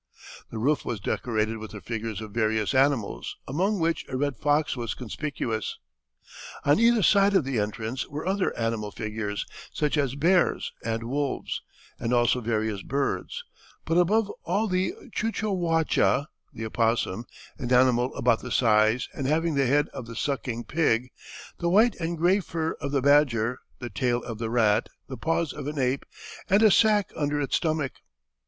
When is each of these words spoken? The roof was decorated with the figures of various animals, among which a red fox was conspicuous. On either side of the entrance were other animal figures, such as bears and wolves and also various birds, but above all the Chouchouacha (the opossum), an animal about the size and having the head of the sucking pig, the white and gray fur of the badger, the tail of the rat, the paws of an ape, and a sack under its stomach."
The 0.49 0.57
roof 0.57 0.83
was 0.83 0.99
decorated 0.99 1.59
with 1.59 1.73
the 1.73 1.79
figures 1.79 2.21
of 2.21 2.31
various 2.31 2.73
animals, 2.73 3.37
among 3.47 3.77
which 3.79 4.03
a 4.09 4.17
red 4.17 4.35
fox 4.39 4.75
was 4.75 4.95
conspicuous. 4.95 5.77
On 6.65 6.79
either 6.79 7.03
side 7.03 7.35
of 7.35 7.43
the 7.43 7.59
entrance 7.59 8.07
were 8.07 8.25
other 8.25 8.51
animal 8.57 8.89
figures, 8.89 9.45
such 9.71 9.99
as 9.99 10.15
bears 10.15 10.73
and 10.83 11.03
wolves 11.03 11.61
and 11.99 12.15
also 12.15 12.41
various 12.41 12.81
birds, 12.81 13.43
but 13.85 13.95
above 13.99 14.31
all 14.43 14.67
the 14.67 14.95
Chouchouacha 15.13 16.25
(the 16.51 16.65
opossum), 16.65 17.25
an 17.59 17.71
animal 17.71 18.11
about 18.15 18.41
the 18.41 18.49
size 18.51 19.07
and 19.13 19.27
having 19.27 19.53
the 19.53 19.67
head 19.67 19.87
of 19.89 20.07
the 20.07 20.15
sucking 20.15 20.63
pig, 20.63 21.11
the 21.59 21.69
white 21.69 21.93
and 21.97 22.17
gray 22.17 22.39
fur 22.39 22.71
of 22.81 22.91
the 22.91 23.03
badger, 23.03 23.59
the 23.77 23.91
tail 23.91 24.23
of 24.23 24.39
the 24.39 24.49
rat, 24.49 24.89
the 25.07 25.15
paws 25.15 25.53
of 25.53 25.67
an 25.67 25.77
ape, 25.77 26.05
and 26.49 26.63
a 26.63 26.71
sack 26.71 27.11
under 27.15 27.39
its 27.39 27.55
stomach." 27.57 27.91